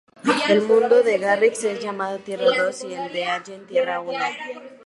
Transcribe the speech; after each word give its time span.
El 0.49 0.63
mundo 0.63 1.03
de 1.03 1.19
Garrick 1.19 1.63
es 1.63 1.79
llamado 1.79 2.17
Tierra-Dos 2.17 2.83
y 2.85 2.93
el 2.95 3.13
de 3.13 3.25
Allen 3.25 3.67
Tierra-Uno. 3.67 4.17